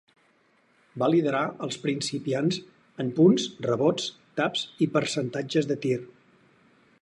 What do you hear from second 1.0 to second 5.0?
Va liderar els principiants en punts, rebots, taps i